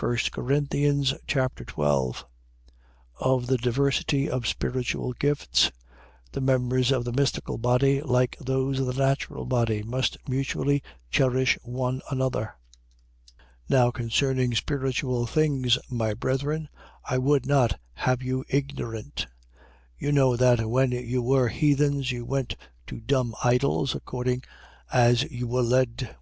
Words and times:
1 0.00 0.16
Corinthians 0.32 1.12
Chapter 1.26 1.62
12 1.62 2.24
Of 3.20 3.48
the 3.48 3.58
diversity 3.58 4.26
of 4.26 4.46
spiritual 4.48 5.12
gifts. 5.12 5.70
The 6.32 6.40
members 6.40 6.90
of 6.90 7.04
the 7.04 7.12
mystical 7.12 7.58
body, 7.58 8.00
like 8.00 8.38
those 8.40 8.80
of 8.80 8.86
the 8.86 8.94
natural 8.94 9.44
body, 9.44 9.82
must 9.82 10.16
mutually 10.26 10.82
cherish 11.10 11.58
one 11.62 12.00
another. 12.10 12.54
12:1. 13.68 13.68
Now 13.68 13.90
concerning 13.90 14.54
spiritual 14.54 15.26
things, 15.26 15.76
my 15.90 16.14
brethren, 16.14 16.70
I 17.04 17.18
would 17.18 17.44
not 17.44 17.78
have 17.92 18.22
you 18.22 18.46
ignorant. 18.48 19.26
12:2. 20.00 20.06
You 20.06 20.12
know 20.12 20.34
that 20.36 20.66
when 20.66 20.92
you 20.92 21.20
were 21.20 21.48
heathens, 21.48 22.10
you 22.10 22.24
went 22.24 22.56
to 22.86 23.02
dumb 23.02 23.34
idols, 23.44 23.94
according 23.94 24.44
as 24.90 25.24
you 25.24 25.46
were 25.46 25.60
led. 25.60 26.16